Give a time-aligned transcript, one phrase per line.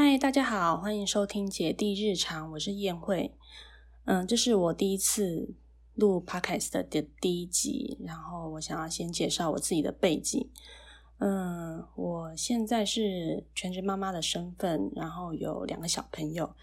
[0.00, 3.34] 嗨，大家好，欢迎收听姐弟日常，我是燕慧。
[4.04, 5.56] 嗯，这是我第一次
[5.96, 10.48] 录 podcast 的第一集，然后我想要先介绍我自己的背景。
[11.18, 16.54] 嗯，我现在是全职妈妈的身份，然后有两个小朋友。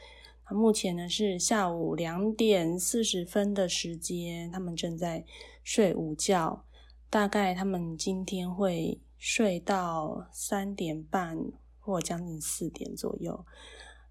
[0.50, 5.26] 目前呢是下午两点四十分的时间，他们正在
[5.62, 6.64] 睡午觉，
[7.10, 11.52] 大概他们今天会睡到三点半。
[11.86, 13.46] 或将近四点左右，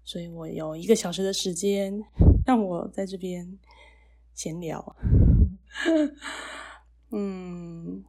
[0.05, 2.01] 所以我有一个小时的时间
[2.45, 3.59] 让我在这边
[4.33, 4.95] 闲聊。
[7.11, 8.05] 嗯，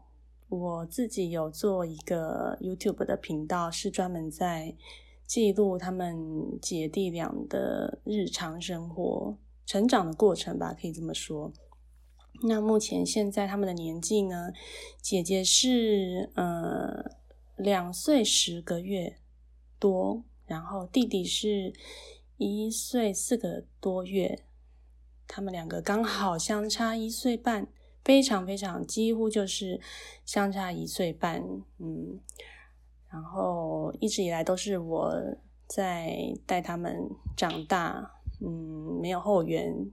[0.48, 4.77] 我自己有做一个 YouTube 的频道，是专门在
[5.27, 6.16] 记录他们
[6.62, 9.36] 姐弟俩的日常生活、
[9.66, 11.52] 成长的过程吧，可以这么说。
[12.44, 14.52] 那目前现在他们的年纪呢？
[15.02, 17.16] 姐姐是呃
[17.56, 19.19] 两岁十个月。
[19.78, 21.72] 多，然后弟弟是
[22.36, 24.44] 一岁四个多月，
[25.27, 27.66] 他们两个刚好相差一岁半，
[28.05, 29.80] 非常非常几乎就是
[30.24, 31.42] 相差一岁半，
[31.78, 32.20] 嗯，
[33.08, 35.14] 然后一直以来都是我
[35.66, 39.90] 在带他们长大，嗯，没有后援。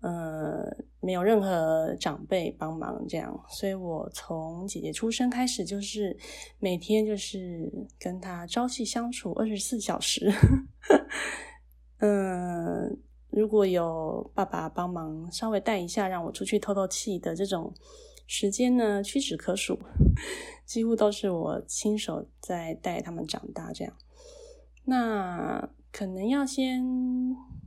[0.00, 0.64] 呃，
[1.00, 6.16] 没有任何长辈帮忙，这样，所以我从姐姐出生开始，就是
[6.58, 10.32] 每天就是跟她朝夕相处二十四小时。
[12.00, 17.74] 嗯，如果有爸爸帮忙稍微带一下，让我出去透透气的这种
[18.26, 19.78] 时间呢，屈指可数，
[20.64, 23.70] 几乎都是我亲手在带他们长大。
[23.70, 23.94] 这样，
[24.84, 26.82] 那可能要先，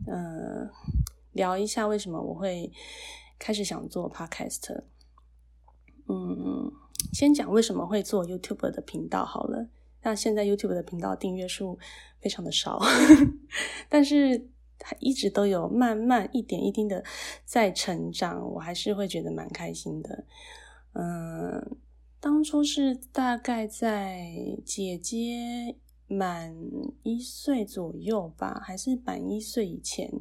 [0.08, 0.72] 呃。
[1.34, 2.72] 聊一下为什么我会
[3.38, 4.84] 开始想做 podcast。
[6.08, 6.72] 嗯，
[7.12, 9.70] 先讲为什么会做 YouTube 的频道好了。
[10.02, 11.80] 那现在 YouTube 的频道订阅数
[12.20, 12.80] 非常的少，
[13.88, 14.50] 但是
[15.00, 17.04] 一直都有慢慢一点一滴的
[17.45, 20.26] 在成长，我还是会觉得蛮开心的。
[20.92, 21.77] 嗯，
[22.20, 24.27] 当初是大概在
[24.65, 25.77] 姐姐
[26.08, 26.54] 满
[27.04, 30.11] 一岁左右吧，还是满一岁以前。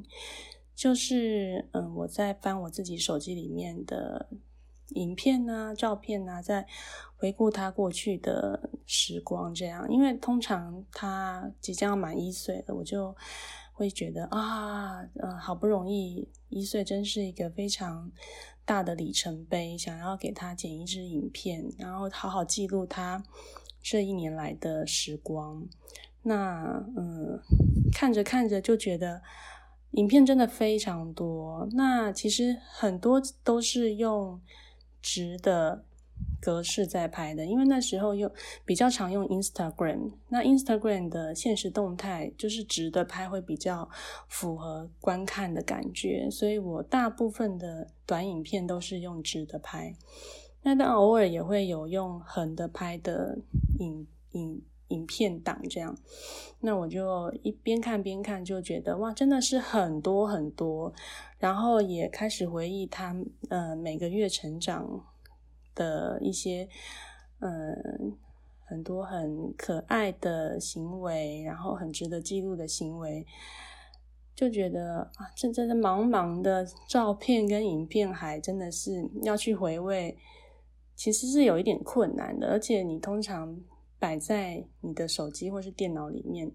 [0.82, 4.28] 就是嗯，我在翻我自己手机里面的
[4.88, 6.66] 影片啊、照片啊，在
[7.16, 9.54] 回顾他过去的时光。
[9.54, 13.15] 这样，因为通常他即将要满一岁了，我就
[13.72, 18.10] 会觉得啊，嗯，好不容易一岁，真是一个非常
[18.64, 23.22] 大的里程碑，想要给他剪一支影片，然后好好记录他
[23.81, 25.64] 这一年来的时光。
[26.25, 27.38] 那嗯，
[27.93, 29.22] 看着看着就觉得。
[29.93, 34.41] 影片真的非常多，那其实很多都是用
[35.03, 35.85] 直的
[36.41, 38.31] 格式在拍的，因为那时候用
[38.65, 43.89] 比较常用 Instagram，那 Instagram 的现实动态就是直的拍会比较
[44.29, 49.95] 符合观看的感觉，所以我大部分的短影片都是用直的拍，
[50.63, 53.39] 那但偶尔也会有用横的拍的
[53.79, 54.63] 影影。
[54.93, 55.97] 影片档这样，
[56.61, 60.93] 那我就一边看边看，就觉得哇，真的是很多很多，
[61.39, 63.17] 然后也开始回忆他
[63.49, 65.07] 呃每个月成长
[65.75, 66.69] 的一些
[67.41, 68.17] 嗯
[68.67, 73.27] 很多很可爱的行为，然后很值得记录的行为，
[74.35, 80.17] 就觉得啊，这真的茫茫的照片跟影片海真的是要去回味，
[80.95, 83.59] 其实是有一点困难的，而且你通常。
[84.03, 86.51] 摆在你的手机或是电脑里面，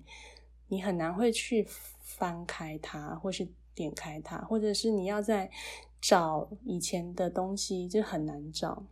[0.67, 1.65] 你很难会去
[2.01, 5.49] 翻开它，或是点开它，或者是你要在
[6.01, 8.83] 找以前的东西就很难找。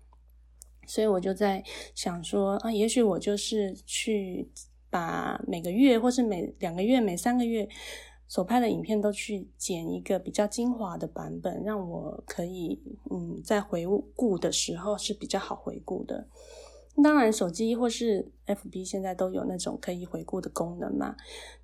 [0.88, 1.62] 所以我就在
[1.94, 4.50] 想说啊，也许我就是去
[4.90, 7.68] 把每个月或是每两个月、每三个月
[8.26, 16.26] 所拍的影片都去剪一个比较精华的版本，让我可以嗯在回顾的时候是比较好回顾的。
[17.04, 21.16] 当然，手机或是 FB 现在都有那种可以回顾的功能嘛，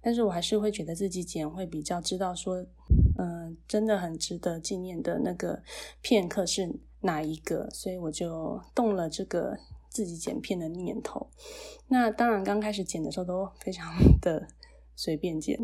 [0.01, 2.65] 但是我还是会觉得自己剪会比较知道说，
[3.17, 5.63] 嗯，真的很值得纪念的那个
[6.01, 9.57] 片刻是哪一个，所以我就动了这个
[9.89, 11.29] 自己剪片的念头。
[11.87, 14.45] 那当然，刚开始剪的时候都非常的
[14.97, 15.57] 随便剪，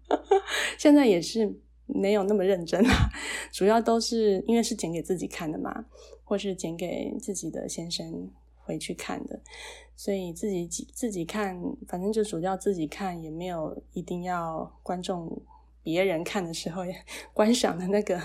[0.78, 3.10] 现在也是没有那么认真啊，
[3.52, 5.84] 主要都是因为是剪给自己看的嘛，
[6.24, 8.30] 或是剪给自己的先生。
[8.66, 9.40] 回去看的，
[9.94, 15.40] 所以自己自己看，反正就主要自己看，也没有一定要观众
[15.84, 16.82] 别人看的时候
[17.32, 18.20] 观赏的那个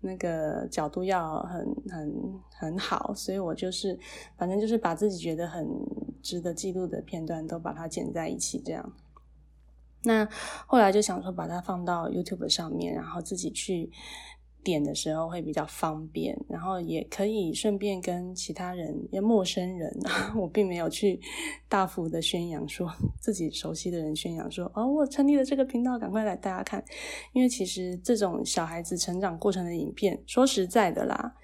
[0.00, 3.98] 那个角度要很很很好，所以我就是
[4.38, 5.68] 反正就是把自己觉得很
[6.22, 8.92] 值得记录的片段都把它剪在一起，这样。
[10.04, 10.26] 那
[10.66, 13.90] 后来就想说把它放到 YouTube 上面，然后自己去。
[14.62, 19.90] 点的时候会比较方便，然后也可以顺便跟其他人，陌生人，
[20.36, 21.18] 我并没有去
[21.68, 22.90] 大幅的宣扬说
[23.20, 26.84] 自己熟悉的人宣扬说哦，我成立了这个频道，赶快来大家看。
[27.32, 31.34] 因为其实这种小孩子成长过程的影片，说实在的啦，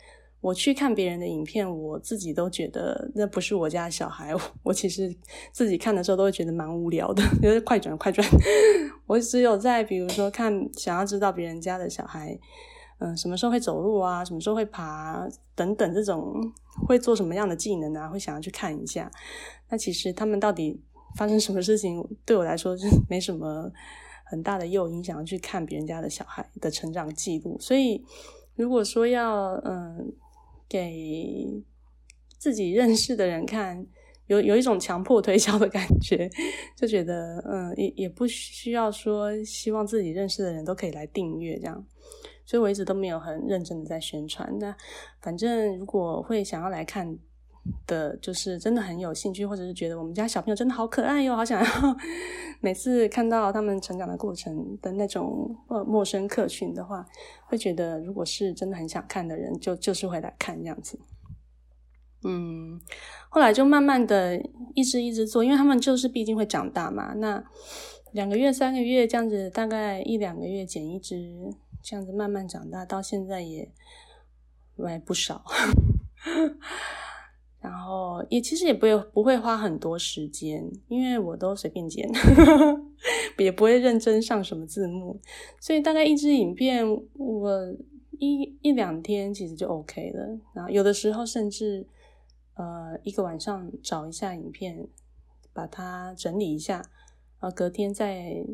[0.40, 5.14] 我去看别人的影片，我自己都觉得那不是我家小孩， 我其实
[5.52, 8.26] 自己看的时候都会觉得蛮无聊的，觉得快转快转。
[9.06, 12.38] 我只有在比如说看想要知道别人家的小孩。
[12.98, 14.24] 嗯，什么时候会走路啊？
[14.24, 16.34] 什么时候会爬等等，这种
[16.86, 18.08] 会做什么样的技能啊？
[18.08, 19.10] 会想要去看一下。
[19.68, 20.80] 那其实他们到底
[21.16, 23.70] 发生什么事情，对我来说是没什么
[24.24, 27.58] 很大的诱因，想要去看别人家的小孩的成长记录。
[27.60, 28.02] 所以，
[28.54, 30.12] 如果说要嗯
[30.68, 31.62] 给
[32.38, 33.86] 自己认识的人看，
[34.26, 36.30] 有有一种强迫推销的感觉，
[36.76, 41.84] 就觉得嗯也也不需要说希望自己认识的人都可以来订阅这样。
[42.46, 44.56] 所以我一直都没有很认真的在宣传。
[44.58, 44.74] 那
[45.20, 47.18] 反正如果会想要来看
[47.84, 51.96] 的，就是真的很有兴趣，或者是觉得我们家小朋友真的好可爱哟，好想要
[52.62, 57.04] 每次看到他们成长的过程的那种呃陌生客群的话，
[57.46, 60.98] 会觉得如果是真的很想看的人，就就是会来看这样子。
[62.24, 62.80] 嗯，
[63.28, 64.40] 后来就慢慢的
[64.74, 67.14] 一直一直做，因为他们就是毕竟会长大嘛。
[67.14, 67.44] 那
[68.12, 71.52] 两个月、三个月这样子，大概一两个月剪一只。
[71.88, 73.70] 这样子慢慢长大，到现在也
[74.76, 75.44] 也不少，
[77.62, 82.10] 然后也其实也不会不会花很多时间，因为我都随便剪，
[83.38, 85.20] 也不会认真上什么字幕，
[85.60, 86.84] 所以大概一支影片
[87.14, 87.72] 我
[88.18, 90.40] 一一两天其实就 OK 了。
[90.54, 91.86] 然后有的时候甚至
[92.54, 94.88] 呃一个晚上找一下影片，
[95.52, 96.78] 把它整理一下，
[97.38, 98.44] 然后隔天再。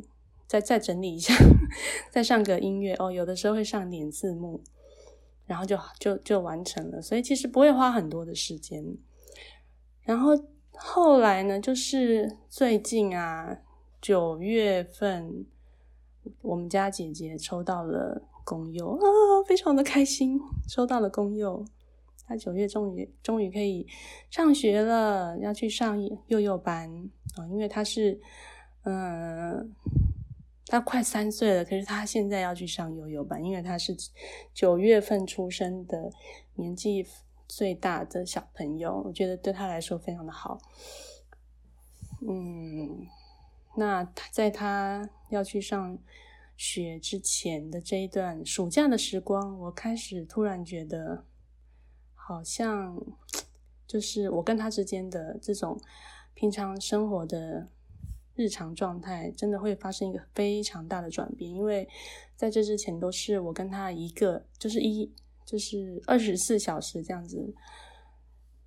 [0.48, 1.32] 再再整理一下，
[2.10, 3.10] 再上个音乐哦。
[3.10, 4.60] 有的时候会上点字幕，
[5.46, 7.00] 然后就就就完成了。
[7.00, 8.84] 所以其实不会花很多的时间。
[10.02, 10.30] 然后
[10.72, 13.58] 后来呢，就是最近啊，
[14.00, 15.46] 九月份，
[16.40, 19.04] 我们家姐姐抽到了公幼啊，
[19.46, 21.64] 非常的开心，抽到了公幼。
[22.26, 23.86] 她九月终于终于可以
[24.30, 26.88] 上学了，要去上幼幼班
[27.36, 28.20] 啊，因为她是
[28.84, 29.74] 嗯。
[30.72, 33.94] 他快三岁了，可是他现在要去上悠悠班，因为他是
[34.54, 36.10] 九月份出生的，
[36.54, 37.06] 年纪
[37.46, 40.56] 最大的小朋友，我觉得对他来说非常的好。
[42.26, 43.06] 嗯，
[43.76, 45.98] 那他在他要去上
[46.56, 51.26] 学之前的这一段暑假的时光，我开始突然觉得，
[52.14, 52.98] 好像
[53.86, 55.78] 就是我跟他之间的这种
[56.32, 57.68] 平常生活的。
[58.34, 61.88] 日常状态真的会发生一个非常大的转变，因为
[62.34, 65.12] 在这之前都是我跟他一个，就是一
[65.44, 67.54] 就是二十四小时这样子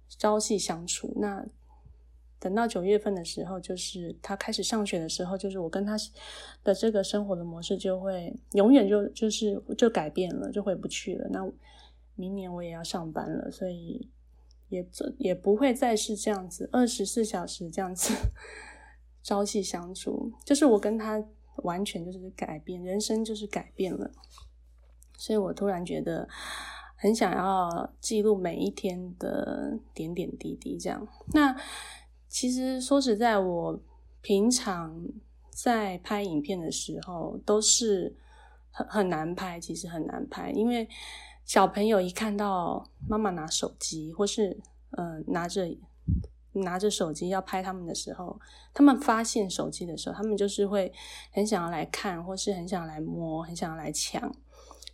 [0.08, 1.14] 朝夕相处。
[1.18, 1.46] 那
[2.38, 5.98] 等到九月份的时候，就是他开始上学的时候，就是我跟他
[6.64, 11.28] 的这个生活的模式就会永远就就是就改变了，就回不去了。
[11.32, 11.52] 那
[12.16, 14.08] 明年我也要上班了，所以
[14.70, 14.88] 也
[15.18, 18.14] 也不会再是这样子二十四小时这样子。
[19.25, 21.20] 朝夕相处，就是我跟他
[21.63, 24.12] 完全就是改变，人生就是改变了。
[25.17, 26.29] 所以我突然觉得
[26.96, 31.08] 很想要记录每一天的点点滴滴，这样。
[31.34, 31.60] 那
[32.29, 33.79] 其实说实在，我
[34.22, 35.03] 平常
[35.50, 38.15] 在拍影片的时候都是
[38.70, 40.88] 很很难拍，其实很难拍，因为
[41.46, 44.60] 小朋友一看到妈妈拿手机，或是
[44.91, 45.75] 嗯拿着。
[46.62, 48.40] 拿着手机要拍他们的时候，
[48.74, 50.92] 他们发现手机的时候，他们就是会
[51.32, 54.34] 很想要来看，或是很想要来摸，很想要来抢。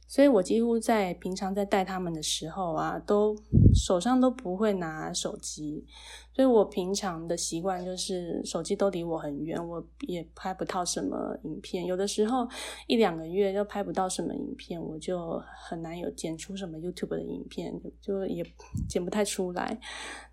[0.08, 3.34] 所以我几乎在平常在带他们的时候啊，都
[3.74, 5.86] 手上都不会拿手机。
[6.34, 11.86] 所以我平常的习惯就是手机都离我很远，我也拍不到什么影片。
[11.86, 12.46] 有的时候
[12.88, 18.46] 一两个月又拍不到什么影片，我就很难有剪出什么 YouTube 的影片，就也
[18.90, 19.80] 剪不太出来。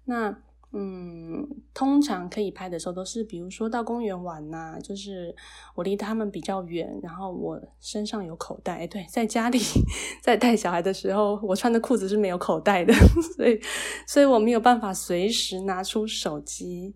[0.06, 0.36] 那。
[0.70, 5.34] 嗯，通常可以拍的时候都是，比如说到公园玩呐，就是
[5.74, 8.86] 我离他们比较远，然后我身上有口袋。
[8.86, 9.58] 对，在家里
[10.22, 12.92] 在带小孩的时候，我穿的裤子是没有口袋的，
[13.36, 13.58] 所以
[14.06, 16.94] 所以我没有办法随时拿出手机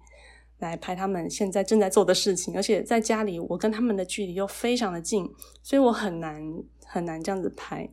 [0.58, 5.26] 来拍他们现在正在做的事情，而且在家里我跟他们的距离又非常的近，
[5.62, 6.42] 所以我很难
[6.92, 7.88] 很难这样子拍。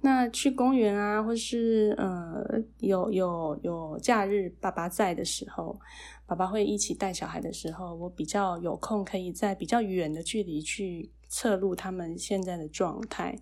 [0.00, 2.44] 那去公园啊，或是呃
[2.80, 5.78] 有有有假日爸爸在的时候，
[6.26, 13.38] 爸爸会一起带小孩的时候，我比较有空，可以在比较远的距离去测录他们现在的状态。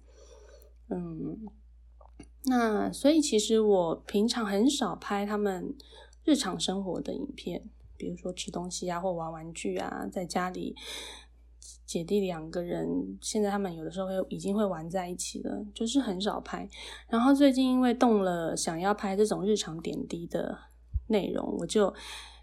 [0.90, 1.48] 嗯，
[2.44, 5.74] 那所以其实我平常很少拍他们
[6.24, 10.76] 日常生活的影片，比如说吃东西啊，或玩玩具啊，在家里。
[11.86, 16.68] 姐弟两个人，现在他们有的时候会已经会玩在一起了，就是很少拍。
[17.08, 20.56] 然后最近因为动了想要拍这种日常点滴的
[21.08, 21.92] 内容，我就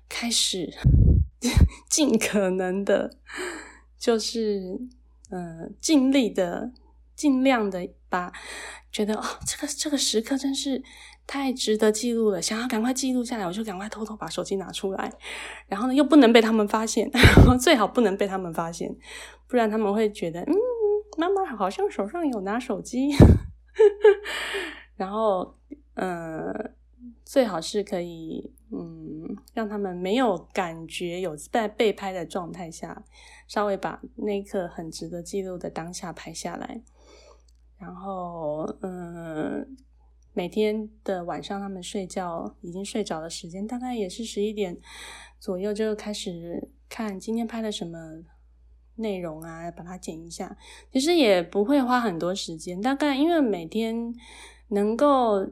[0.10, 0.74] 开始
[1.90, 3.18] 尽可能的，
[3.98, 4.80] 就是
[5.30, 6.72] 嗯，尽力的，
[7.16, 8.32] 尽量的把
[8.92, 10.84] 觉得哦，这个这个时刻真是。
[11.28, 15.12] 太值得记录了，想要赶快记录下来，我就赶快偷偷把手机拿出来，
[15.68, 17.12] 然后呢又不能被他们发现，
[17.60, 18.96] 最好不能被他们发现，
[19.48, 20.54] 不然他们会觉得，嗯，
[21.18, 23.10] 妈妈好像手上有拿手机，
[24.96, 25.54] 然后，
[25.96, 26.74] 嗯，
[27.26, 33.04] 最好是可以，嗯，让他们没有感觉有在被拍的状态下，
[33.50, 36.82] 稍微把那一刻很值得记录的当下拍下来，
[37.78, 39.76] 然后，嗯。
[40.38, 44.78] 每天的晚上，他们睡觉已经睡着的时间，大概也是十一点
[45.40, 47.98] 左右，就开始看今天拍了什么
[48.98, 50.56] 内容啊，把它剪一下。
[50.94, 54.14] 其实也不会花很多时间，大概因为每天
[54.68, 55.44] 能够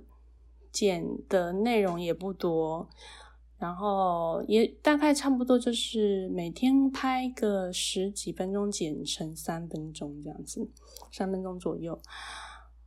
[0.71, 2.87] 剪的内容也不多，
[3.57, 10.69] 然后也大概差不多就是每天拍个十几分钟，剪成三分钟这样子，
[11.11, 11.99] 三分钟左右。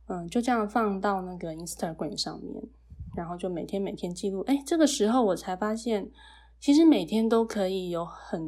[0.09, 2.63] 嗯，就这样放到那个 Instagram 上面，
[3.15, 4.41] 然后就每天每天记录。
[4.41, 6.09] 哎，这个时候我才发现，
[6.59, 8.41] 其实每天都可以有很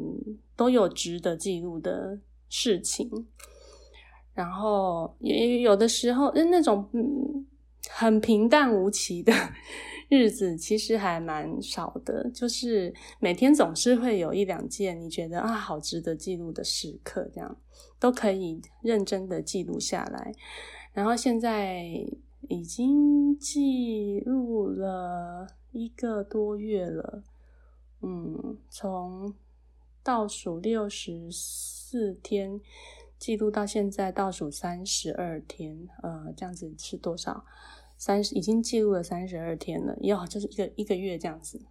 [0.55, 3.09] 都有值得记录的事情。
[4.33, 6.89] 然后也有的时候，那种
[7.89, 9.31] 很平淡无奇的
[10.09, 12.27] 日子，其实还蛮少的。
[12.31, 17.55] 就是每天总是会有一两件你觉得啊好值得记录的时刻，这样
[17.99, 20.33] 都可以认真的记录下来。
[20.93, 21.85] 然后现在
[22.49, 27.23] 已经记录了一个多月了，
[28.01, 29.33] 嗯，从
[30.03, 32.59] 倒数六十四天
[33.17, 37.45] 记录到现在倒数三十二天，呃，这样子是多少？
[37.97, 41.61] 三十已经记录了三十二天了，要就是一个一个月这样子，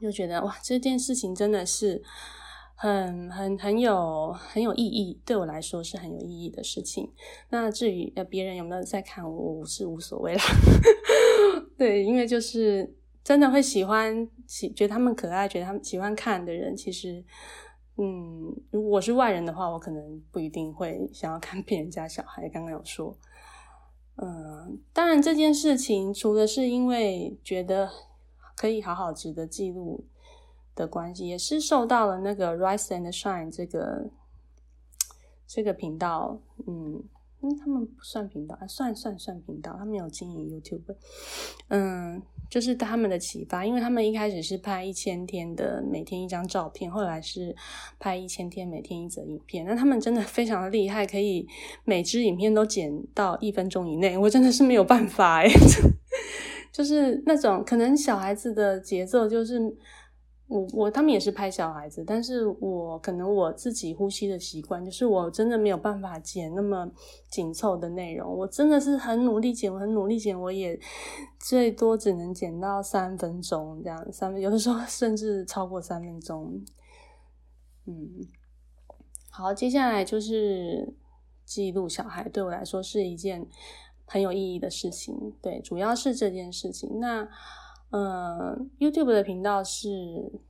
[0.00, 2.02] 就觉得哇，这件事情真的是。
[2.76, 7.10] 很很很有很有意义，对我来说是很有意义的事情。
[7.50, 10.42] 那至于呃别人有没有在看，我是无所谓啦。
[11.78, 17.24] 对，因为就是真的会喜欢喜觉得他们可爱，觉得他们喜欢看的人，其实
[17.96, 22.48] 嗯，如果我是外人的话，我可能不一定会想要看别人家小孩。
[22.48, 23.16] 刚刚有说，
[24.16, 27.88] 嗯，当然这件事情除了是因为觉得
[28.56, 30.04] 可以好好值得记录。
[30.74, 34.10] 的关系也是受到了那个 Rise and Shine 这个
[35.46, 37.02] 这个频道，嗯
[37.40, 40.94] 因为，他们不算频道，啊算算算频道，他们有经营 YouTube，
[41.68, 47.54] 嗯，就是他们的启发，因为他们一开始是拍一千天的每天一张照片，后来是
[47.98, 51.46] 拍一千天每天一则影片，那他们真的非常的厉害，可以
[51.84, 55.48] 每支影片都剪到一分钟以内，我真的是没有办法哎，
[56.72, 59.76] 就是那种可能小孩子的节奏就是。
[60.54, 66.88] 我我他们也是拍小孩子，但是我可能我自己呼吸的习惯，就是我真的没有办法剪那么
[67.28, 68.32] 紧凑的内容。
[68.32, 70.78] 我真的是很努力剪，我很努力剪，我也
[71.40, 76.64] 最多只能剪到三分钟这样，三分有的时候 甚至超过三分钟。
[77.86, 78.24] 嗯，
[79.30, 80.94] 好，接下来就是
[81.44, 83.44] 记录小孩，对我来说是一件
[84.04, 85.34] 很有意义的事情。
[85.42, 87.00] 对，主要是这件事情。
[87.00, 87.28] 那。
[87.96, 89.88] 嗯，YouTube 的频道是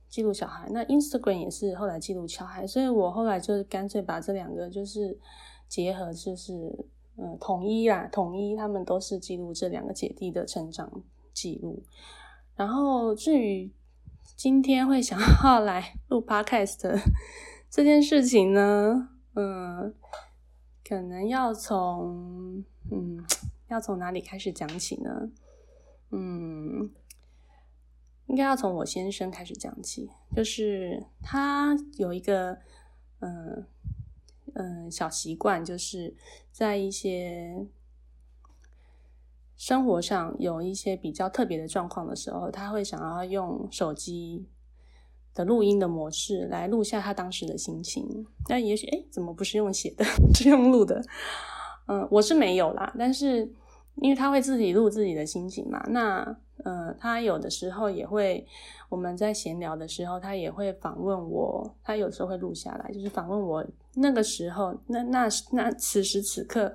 [0.09, 5.15] 记录小孩，那 Instagram 也是后来记录小孩，所以我后来就干脆把这两个就是
[5.67, 6.53] 结合，就是
[7.17, 10.91] 嗯统一啦，统一他们都是记录这两个姐弟的成长
[11.35, 11.83] 记录。
[12.55, 13.71] 然后至于
[14.35, 16.99] 今天会想要来录 Podcast
[17.69, 19.93] 这件事情呢，嗯，
[20.83, 23.23] 可能要从嗯
[23.67, 25.29] 要从哪里开始讲起呢？
[26.09, 26.89] 嗯。
[28.27, 32.57] 应该要从我先生开始讲起，就是他有一个
[33.19, 33.65] 嗯
[34.53, 36.15] 嗯小习惯，就是
[36.51, 37.67] 在一些
[39.55, 44.49] 生活上有一些比较特别的状况的时候，他会想要用手机
[45.33, 48.25] 的录音的模式来录下他当时的心情。
[48.49, 50.03] 那也许哎，怎么不是用写的，
[50.33, 51.01] 是用录的？
[51.87, 53.53] 嗯，我是没有啦，但是。
[54.01, 58.45] 因为他会自己录自己的心情嘛，那呃，他有的时候也会，
[58.89, 66.73] 我们在闲聊的时候，他也会访问我，他有时候会录下来，就是访问我那个时候，那那那此时此刻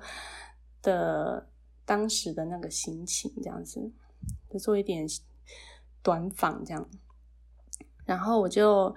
[0.81, 1.47] 的
[1.85, 3.91] 当时的那个心情，这样子，
[4.49, 5.05] 就做一点
[6.01, 6.89] 短访这样，
[8.05, 8.95] 然后我就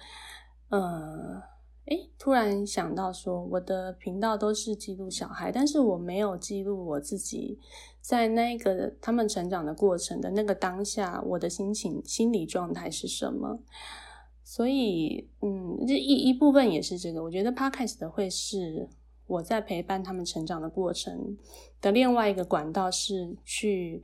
[0.68, 1.53] 呃。
[1.86, 7.58] 哎，突然想到说，我的频道都是记录小孩，但是我没有记录我自己
[8.00, 13.58] 在那个他们成长的过程的那个当下，我的心情、心理状态是什么？
[14.42, 17.22] 所以，嗯，这一一部分也是这个。
[17.22, 18.88] 我觉得 Podcast 会是
[19.26, 21.36] 我在陪伴他们成长的过程
[21.82, 24.02] 的另外一个管道，是去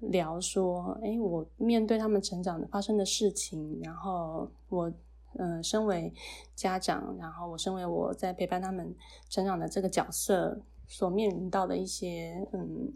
[0.00, 4.92] 聊说，哎，我面对他们成长的发生的事情，然后我。
[5.38, 6.12] 嗯，身为
[6.56, 8.94] 家长，然后我身为我在陪伴他们
[9.30, 12.92] 成长的这个角色，所面临到的一些嗯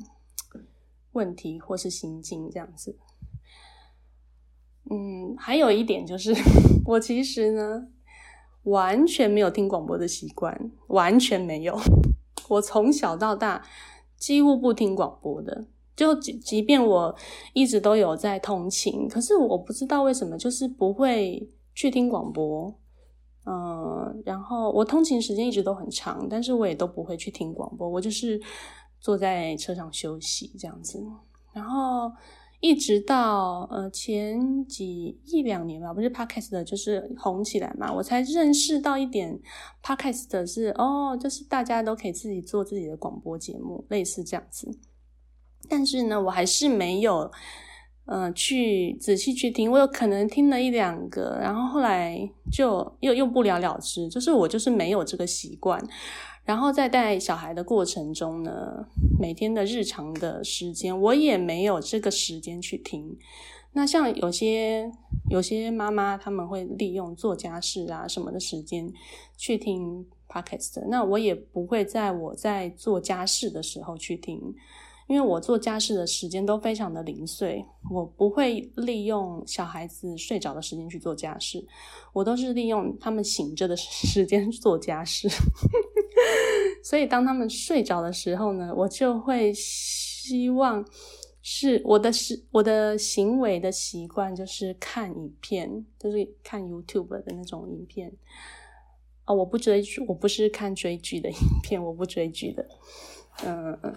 [1.12, 2.98] 问题或是心境这样子。
[4.90, 6.34] 嗯，还有一点就是，
[6.84, 7.86] 我其实呢
[8.64, 11.78] 完全没有听广播的习惯，完全没有。
[12.50, 13.64] 我从小到大
[14.16, 17.16] 几乎不听广播的，就即即便我
[17.52, 21.48] 一直都有在通勤，可是我不知道为什么，就是不会。
[21.74, 22.74] 去听广播，
[23.46, 28.40] 嗯，然后我通勤时间一直都很长，但是我也都不会去听广播，我就是
[29.00, 31.02] 坐在车上休息这样子。
[31.52, 32.12] 然后
[32.60, 39.40] 一直到呃前几一两年吧，不是 Podcast 就是红起来嘛，我才认识到一点
[39.82, 44.70] Podcast 是哦，就是大家都可以自己做自己的广播节目，类似这样子。
[45.68, 47.30] 但是呢，我还是没有。
[48.06, 54.08] 嗯，去仔细去听，我有可能听了一两个，然后后来就又又不了了之。
[54.08, 55.80] 就是我就是没有这个习惯，
[56.44, 58.84] 然后在带小孩的过程中呢，
[59.20, 63.16] 每天的日常的时间，我也没有这个时间去听。
[63.74, 64.90] 那像有些
[65.30, 68.92] 有些妈妈，他们会利用做家事啊什么的时间
[69.36, 74.54] 去听 podcast，那我也不会在我在做家事的时候去听。
[75.08, 81.66] 因为我做家事的时间都非常的零碎，我不会利用小孩子睡着的时间去做家事，
[82.12, 85.28] 我都是利用他们醒着的 时间做家事。
[86.82, 90.84] 所以当他们睡着的时候呢，我就会希望
[91.42, 98.12] 是我的是我的行为的习惯就是看影片，就是看 YouTube 的那种影片。
[99.24, 102.66] 哦，我不追剧，我不是看追剧的影片，我不追剧的，
[103.44, 103.94] 嗯嗯。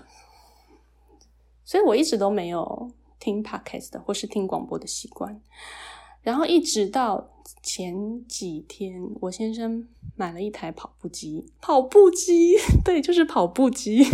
[1.66, 5.42] 所以我一直都没有听 podcast 或是听广播的习惯，
[6.22, 7.28] 然后一直到
[7.64, 14.06] 前几天，我先生买了一台跑步机，跑步机， 对，就是跑步机。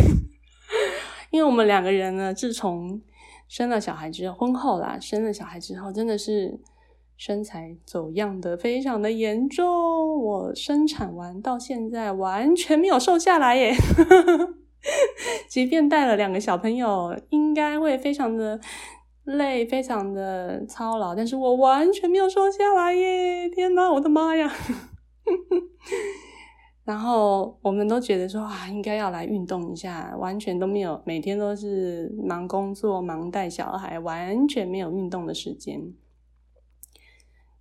[1.29, 3.01] 因为我们两个人呢，自从
[3.47, 6.59] 生了小孩之后，婚后啦，生了小孩之后，真的是
[7.17, 10.17] 身材走样的非常的严重。
[10.23, 13.75] 我生产完到现在，完全没有瘦下来耶。
[15.47, 18.59] 即便带了两个小朋友，应该会非常的
[19.23, 23.49] 累，非常的操劳，但是我完全没有瘦下来耶！
[23.49, 24.51] 天哪，我的妈呀！
[26.83, 35.93] 然后我们都觉得说啊，应该要来运动一下，完全都没有，每天都是忙工作、忙带小孩，完全没有运动的时间。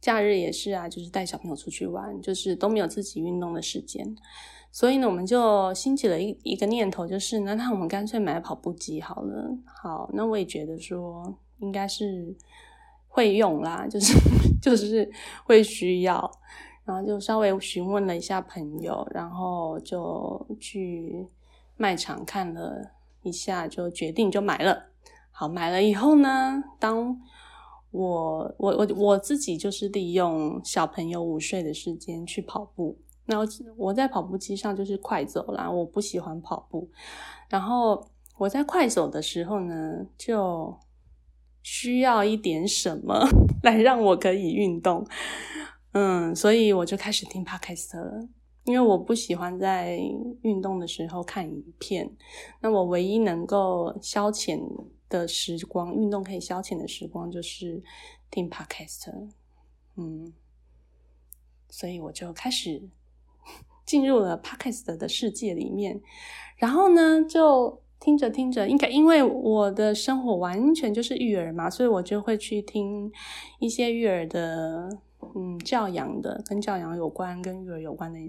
[0.01, 4.17] 假日也是啊，就是带小朋友出去玩，就是都没有自己运动的时间。
[4.73, 9.51] 所以呢，我们就兴起了一一个念头，就是那那我们干脆买跑步机好了。
[9.67, 12.35] 好，那我也觉得说应该是
[13.09, 14.15] 会用啦，就是
[14.63, 15.11] 就是
[15.45, 16.31] 会需要，
[16.85, 21.27] 然后就稍微询问了一下朋友，然后就去
[21.77, 24.91] 卖场看了一下，就决定就买了。
[25.33, 27.21] 好，买了以后呢，当
[27.91, 32.97] 我我我我自己就是利用小朋友午睡的时间去跑步。
[33.31, 33.45] 然后
[33.77, 36.91] 我在跑步机上就是快走啦，我不喜欢跑步。
[37.49, 38.05] 然后
[38.37, 40.77] 我在快走的时候呢，就
[41.63, 43.25] 需要一点什么
[43.63, 45.07] 来让我可以运动。
[45.93, 48.29] 嗯，所以我就开始听 podcast 了。
[48.65, 49.97] 因为我不喜欢在
[50.43, 52.11] 运动的时候看影片，
[52.61, 54.61] 那我唯一能够消遣
[55.09, 57.81] 的时光，运动可以消遣的时光就是
[58.29, 59.31] 听 podcast。
[59.97, 60.33] 嗯，
[61.69, 62.89] 所以我就开始。
[63.91, 66.01] 进入了 Podcast 的世界里面，
[66.59, 73.11] 然后呢，就听着听着，应该因为我的生活完全就是育儿嘛，所以我就会去听
[73.59, 74.89] 一些育儿的，
[75.35, 78.21] 嗯，教养的，跟教养有关、跟育儿有关的，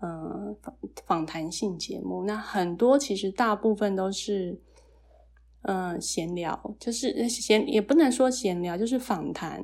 [0.00, 0.56] 嗯，
[1.04, 2.24] 访谈性节目。
[2.24, 4.58] 那很多其实大部分都是，
[5.64, 9.62] 嗯，闲聊，就是闲也不能说闲聊，就是访谈，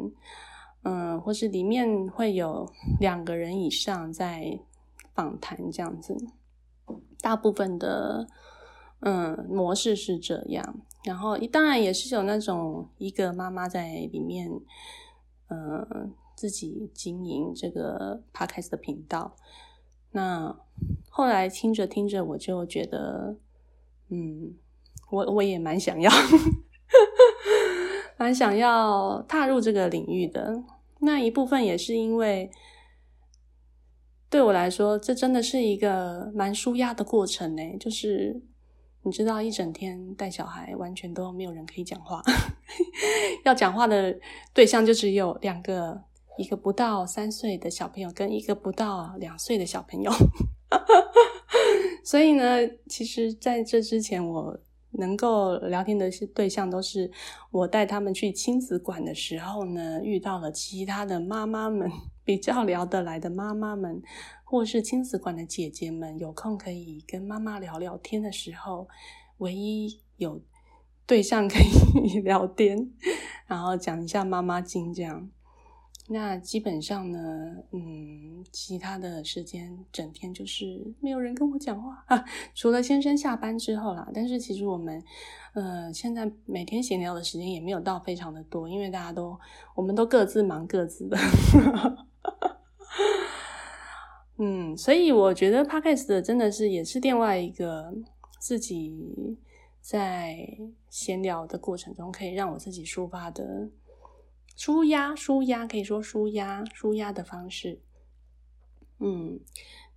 [0.83, 4.59] 嗯，或是里面会有两个人以上在
[5.15, 6.17] 访谈这样子。
[7.21, 8.27] 大部分的
[9.01, 14.51] 嗯模式是这样，然后当然也是有那种一个妈妈在里面，
[15.49, 19.37] 嗯，自己经营这个 podcast 的频道。
[20.11, 20.55] 那
[21.09, 23.37] 后来听着听着，我就觉得，
[24.11, 24.55] 嗯，
[25.11, 26.11] 我我也蛮想要，
[28.19, 30.63] 蛮想要踏入这个领域的。
[30.99, 32.51] 那一部分也是因为，
[34.33, 37.63] 对我来说，这真的是一个蛮舒压的过程呢。
[37.79, 38.41] 就是
[39.03, 42.23] 你知道，一整天带小孩，完全都没有人可以讲话，
[43.45, 44.19] 要讲话的
[44.55, 46.03] 对象就只有两个。
[46.39, 50.11] 一个不到三岁的小朋友跟一个不到两岁的小朋友，
[52.03, 54.59] 所以呢，其实在这之前，我
[54.93, 57.11] 能够聊天的对象都是
[57.51, 61.91] 我带他们去亲子馆的时候呢，遇到了其他的妈妈们
[62.25, 64.03] 比较聊得来的妈妈们，
[64.45, 68.89] 或是亲子馆的姐姐们，有空可以跟妈妈聊聊天的时候，
[69.39, 70.41] 唯一有
[71.07, 71.57] 对象可
[72.05, 72.93] 以 聊天，
[73.47, 75.31] 然后讲一下妈妈经这样。
[76.09, 77.19] 那基本上呢，
[77.71, 84.11] 嗯，其他的时间整天就是没有人跟我讲话啊， 除了先生下班之后啦。
[84.13, 85.03] 但是其实我们，
[85.55, 89.39] 呃，现在每天闲聊的时间也没有到非常的多，因为大家都，
[89.75, 91.17] 我们都各自忙各自的。
[94.45, 97.95] 嗯，所以我觉得 Podcast 真的是也是另外一个
[98.41, 99.39] 自己
[99.81, 100.59] 在
[100.91, 103.71] 闲聊的过程中可以让我自己抒发的。
[104.57, 107.81] 舒压，舒压，可以说舒压，舒压的方式。
[108.99, 109.39] 嗯，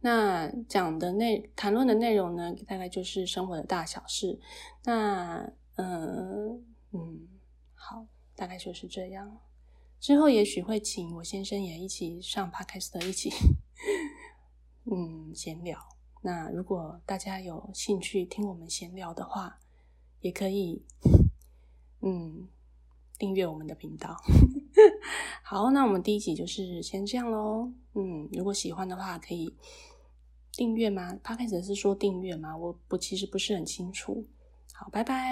[0.02, 4.40] 那讲的内谈论的内容呢，大概就是生活的大小事。
[4.84, 7.28] 那，嗯嗯，
[7.74, 8.06] 好，
[8.36, 9.40] 大概就是这样。
[10.00, 13.32] 之后也许会请我先生也一起上 podcast，一起，
[14.92, 15.80] 嗯，闲聊。
[16.22, 19.60] 那如果大家有兴趣听我们闲聊的话，
[20.22, 20.84] 也可以，
[22.02, 22.48] 嗯。
[23.18, 24.14] 订阅我们的频道，
[25.42, 27.72] 好，那我们第一集就是先这样喽。
[27.94, 29.56] 嗯，如果喜欢的话，可以
[30.52, 31.18] 订阅吗？
[31.24, 32.58] 他开始是说订阅吗？
[32.58, 34.28] 我不，其实不是很清楚。
[34.74, 35.32] 好，拜拜。